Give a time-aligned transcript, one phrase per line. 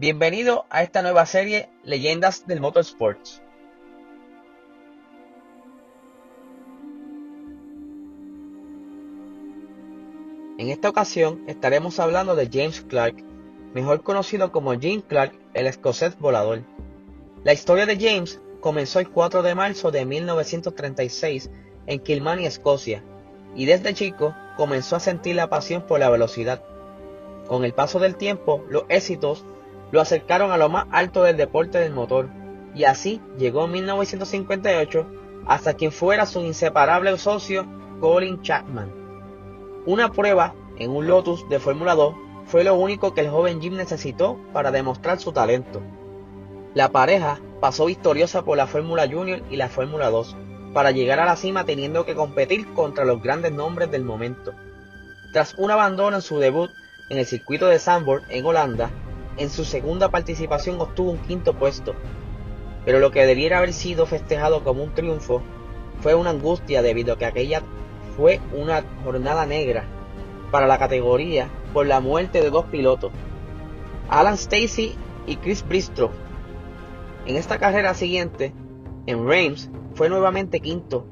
[0.00, 3.42] Bienvenido a esta nueva serie Leyendas del Motorsports.
[10.56, 13.22] En esta ocasión estaremos hablando de James Clark,
[13.74, 16.62] mejor conocido como Jim Clark, el escocés volador.
[17.44, 21.50] La historia de James comenzó el 4 de marzo de 1936
[21.86, 23.04] en Kilmarnie, Escocia,
[23.54, 26.64] y desde chico comenzó a sentir la pasión por la velocidad.
[27.46, 29.44] Con el paso del tiempo, los éxitos
[29.92, 32.28] lo acercaron a lo más alto del deporte del motor,
[32.74, 35.06] y así llegó en 1958
[35.46, 37.66] hasta quien fuera su inseparable socio
[38.00, 38.92] Colin Chapman.
[39.86, 42.14] Una prueba en un Lotus de Fórmula 2
[42.46, 45.80] fue lo único que el joven Jim necesitó para demostrar su talento.
[46.74, 50.36] La pareja pasó victoriosa por la Fórmula Junior y la Fórmula 2,
[50.72, 54.52] para llegar a la cima teniendo que competir contra los grandes nombres del momento.
[55.32, 56.70] Tras un abandono en su debut
[57.08, 58.90] en el circuito de Zandvoort en Holanda,
[59.36, 61.94] en su segunda participación obtuvo un quinto puesto,
[62.84, 65.42] pero lo que debiera haber sido festejado como un triunfo
[66.00, 67.62] fue una angustia debido a que aquella
[68.16, 69.84] fue una jornada negra
[70.50, 73.12] para la categoría por la muerte de dos pilotos,
[74.08, 74.94] Alan Stacy
[75.26, 76.10] y Chris Bristow.
[77.26, 78.52] En esta carrera siguiente,
[79.06, 81.06] en Reims, fue nuevamente quinto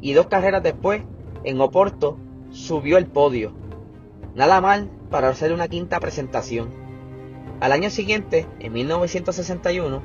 [0.00, 1.02] y dos carreras después,
[1.44, 2.16] en Oporto,
[2.50, 3.52] subió el podio.
[4.34, 6.70] Nada mal para hacer una quinta presentación.
[7.60, 10.02] Al año siguiente, en 1961,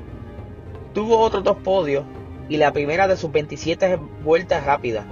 [0.92, 2.04] tuvo otros dos podios
[2.48, 5.04] y la primera de sus 27 vueltas rápidas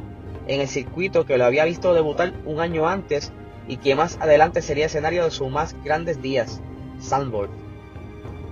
[0.46, 3.32] en el circuito que lo había visto debutar un año antes
[3.66, 6.60] y que más adelante sería escenario de sus más grandes días,
[6.98, 7.50] Sandboard.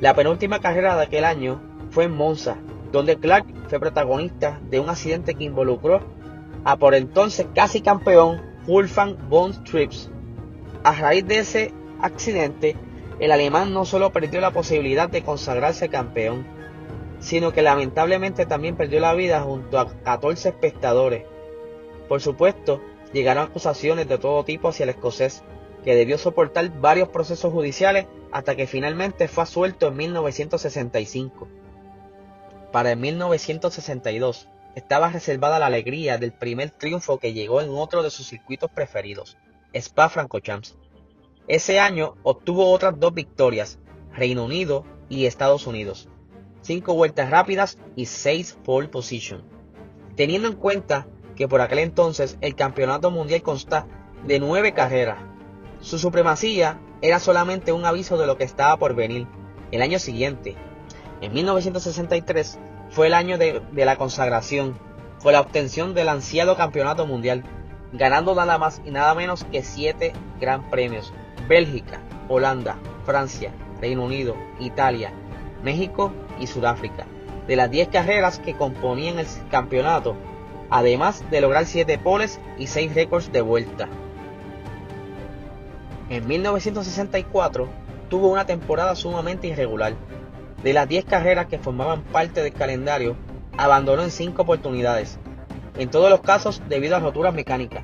[0.00, 2.56] La penúltima carrera de aquel año fue en Monza,
[2.90, 6.00] donde Clark fue protagonista de un accidente que involucró
[6.64, 10.10] a por entonces casi campeón Wolfgang von Trips.
[10.84, 12.76] A raíz de ese accidente,
[13.22, 16.44] el alemán no solo perdió la posibilidad de consagrarse campeón,
[17.20, 21.24] sino que lamentablemente también perdió la vida junto a 14 espectadores.
[22.08, 22.82] Por supuesto,
[23.12, 25.44] llegaron acusaciones de todo tipo hacia el escocés,
[25.84, 31.46] que debió soportar varios procesos judiciales hasta que finalmente fue asuelto en 1965.
[32.72, 38.10] Para el 1962 estaba reservada la alegría del primer triunfo que llegó en otro de
[38.10, 39.36] sus circuitos preferidos,
[39.72, 40.74] Spa-Francorchamps,
[41.52, 43.78] ese año obtuvo otras dos victorias,
[44.10, 46.08] Reino Unido y Estados Unidos,
[46.62, 49.44] cinco vueltas rápidas y seis pole position.
[50.16, 53.86] Teniendo en cuenta que por aquel entonces el campeonato mundial consta
[54.26, 55.18] de nueve carreras,
[55.80, 59.26] su supremacía era solamente un aviso de lo que estaba por venir.
[59.72, 60.56] El año siguiente,
[61.20, 62.58] en 1963,
[62.88, 64.78] fue el año de, la consagración,
[65.22, 67.44] con la obtención del ansiado campeonato mundial,
[67.92, 71.12] ganando nada más y nada menos que siete gran premios,
[71.48, 75.12] Bélgica, Holanda, Francia, Reino Unido, Italia,
[75.62, 77.06] México y Sudáfrica,
[77.46, 80.16] de las 10 carreras que componían el campeonato,
[80.70, 83.88] además de lograr 7 poles y 6 récords de vuelta.
[86.08, 87.68] En 1964
[88.08, 89.94] tuvo una temporada sumamente irregular.
[90.62, 93.16] De las 10 carreras que formaban parte del calendario,
[93.56, 95.18] abandonó en 5 oportunidades,
[95.78, 97.82] en todos los casos debido a roturas mecánicas,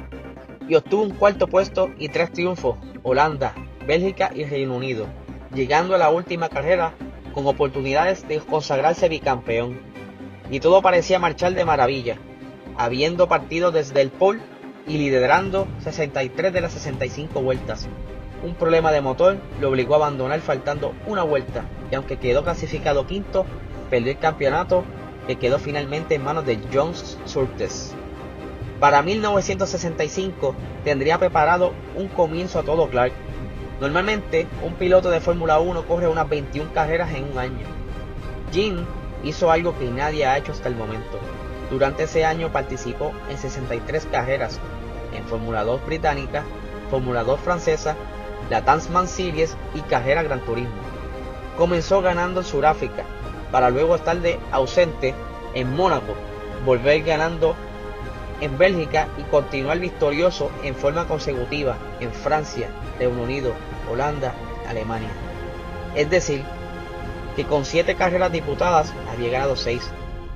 [0.69, 3.55] y obtuvo un cuarto puesto y 3 triunfos, Holanda,
[3.87, 5.07] Bélgica y Reino Unido,
[5.55, 6.93] llegando a la última carrera
[7.33, 9.81] con oportunidades de consagrarse bicampeón.
[10.51, 12.19] Y todo parecía marchar de maravilla,
[12.77, 14.41] habiendo partido desde el pole
[14.87, 17.89] y liderando 63 de las 65 vueltas.
[18.43, 23.07] Un problema de motor lo obligó a abandonar faltando una vuelta y aunque quedó clasificado
[23.07, 23.45] quinto,
[23.91, 24.85] perdió el campeonato
[25.27, 27.95] que quedó finalmente en manos de Jones Surtes.
[28.81, 33.13] Para 1965 tendría preparado un comienzo a todo Clark.
[33.81, 37.67] Normalmente un piloto de Fórmula 1 corre unas 21 carreras en un año.
[38.53, 38.85] Jim
[39.25, 41.19] hizo algo que nadie ha hecho hasta el momento.
[41.71, 44.61] Durante ese año participó en 63 carreras
[45.13, 46.45] en Fórmula 2 británica,
[46.89, 47.97] Fórmula 2 francesa,
[48.49, 50.71] la Tansman Series y carrera Gran Turismo.
[51.57, 53.03] Comenzó ganando en Sudáfrica,
[53.51, 55.15] para luego estar de ausente
[55.55, 56.15] en Mónaco,
[56.65, 57.57] volver ganando
[58.41, 63.53] en Bélgica y continuar victorioso en forma consecutiva en Francia, Reino Unido,
[63.91, 64.35] Holanda,
[64.69, 65.11] Alemania.
[65.95, 66.45] Es decir,
[67.37, 69.91] que con siete carreras disputadas había ganado seis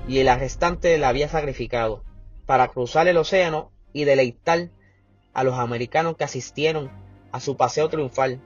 [0.09, 2.05] y el restante la había sacrificado
[2.47, 4.71] para cruzar el océano y deleitar
[5.33, 6.91] a los americanos que asistieron
[7.31, 8.41] a su paseo triunfal,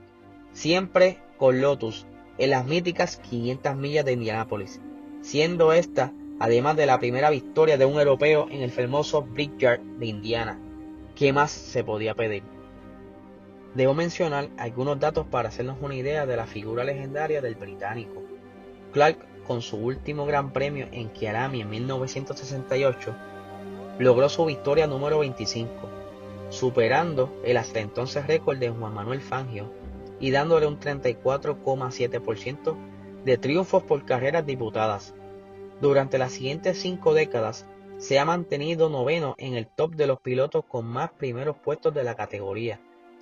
[0.53, 2.05] siempre con Lotus,
[2.37, 4.79] en las míticas 500 millas de Indianápolis,
[5.21, 10.05] siendo esta además de la primera victoria de un europeo en el famoso Brickyard de
[10.05, 10.59] Indiana.
[11.15, 12.43] ¿Qué más se podía pedir?
[13.73, 18.23] Debo mencionar algunos datos para hacernos una idea de la figura legendaria del británico.
[18.91, 23.15] Clark, con su último gran premio en Kiarami en 1968,
[23.99, 25.69] logró su victoria número 25,
[26.49, 29.71] superando el hasta entonces récord de Juan Manuel Fangio
[30.19, 32.75] y dándole un 34,7%
[33.25, 35.13] de triunfos por carreras diputadas.
[35.81, 40.65] Durante las siguientes cinco décadas se ha mantenido noveno en el top de los pilotos
[40.65, 42.81] con más primeros puestos de la categoría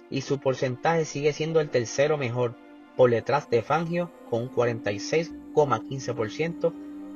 [0.10, 2.56] y su porcentaje sigue siendo el tercero mejor
[2.96, 6.74] por detrás de Fangio con un 46,15%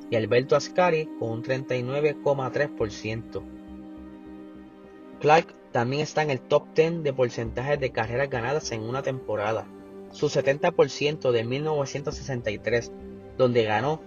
[0.09, 3.43] y Alberto Ascari con un 39,3%.
[5.19, 9.67] Clark también está en el top 10 de porcentajes de carreras ganadas en una temporada.
[10.11, 12.91] Su 70% de 1963,
[13.37, 14.01] donde ganó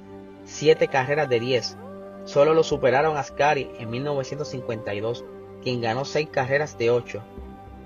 [0.45, 1.79] 7 carreras de 10,
[2.25, 5.25] solo lo superaron Ascari en 1952,
[5.63, 7.23] quien ganó 6 carreras de 8,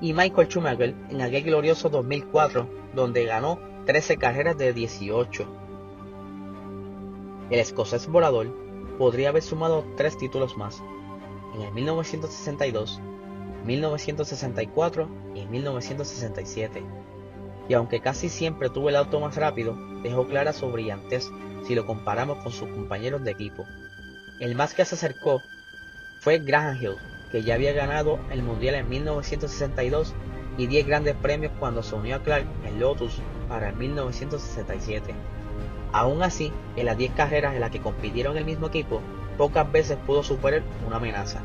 [0.00, 5.46] y Michael Schumacher en aquel glorioso 2004, donde ganó 13 carreras de 18.
[7.50, 8.48] El escocés volador
[8.98, 10.82] podría haber sumado 3 títulos más,
[11.54, 13.00] en el 1962,
[13.64, 16.82] 1964 y 1967.
[17.68, 21.30] Y aunque casi siempre tuvo el auto más rápido, dejó clara su brillantez
[21.66, 23.66] si lo comparamos con sus compañeros de equipo.
[24.38, 25.42] El más que se acercó
[26.20, 26.96] fue Graham Hill,
[27.32, 30.14] que ya había ganado el Mundial en 1962
[30.58, 35.14] y 10 grandes premios cuando se unió a Clark en Lotus para el 1967.
[35.92, 39.00] Aún así, en las 10 carreras en las que compitieron el mismo equipo,
[39.36, 41.40] pocas veces pudo superar una amenaza.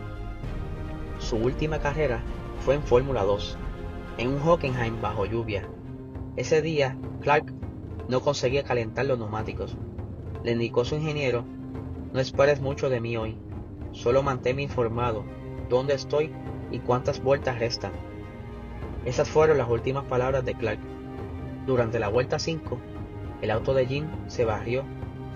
[1.19, 2.21] Su última carrera
[2.65, 3.57] fue en Fórmula 2,
[4.17, 5.67] en un Hockenheim bajo lluvia.
[6.37, 7.53] Ese día, Clark
[8.07, 9.75] no conseguía calentar los neumáticos.
[10.43, 11.43] Le indicó su ingeniero,
[12.13, 13.37] no esperes mucho de mí hoy,
[13.91, 15.25] solo manténme informado
[15.69, 16.31] dónde estoy
[16.71, 17.91] y cuántas vueltas restan.
[19.03, 20.79] Esas fueron las últimas palabras de Clark.
[21.65, 22.77] Durante la vuelta 5,
[23.41, 24.83] el auto de Jim se barrió,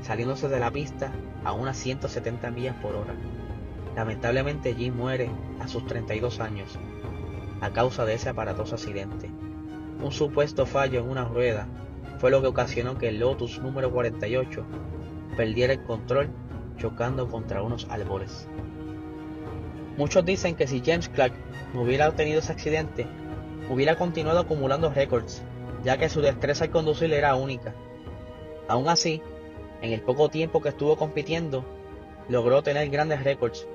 [0.01, 1.12] saliéndose de la pista
[1.44, 3.15] a unas 170 millas por hora.
[3.95, 6.80] Lamentablemente Jim muere a sus 32 años
[7.62, 9.30] a causa de ese aparatoso accidente.
[10.01, 11.68] Un supuesto fallo en una rueda
[12.19, 14.65] fue lo que ocasionó que el Lotus número 48
[15.36, 16.30] perdiera el control
[16.77, 18.47] chocando contra unos árboles.
[19.97, 21.33] Muchos dicen que si James Clark
[21.74, 23.07] no hubiera tenido ese accidente,
[23.69, 25.44] hubiera continuado acumulando récords,
[25.83, 27.74] ya que su destreza al conducir era única.
[28.68, 29.21] Aún así,
[29.81, 31.63] en el poco tiempo que estuvo compitiendo,
[32.27, 33.68] logró tener grandes récords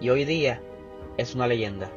[0.00, 0.60] y hoy día
[1.16, 1.90] es una leyenda.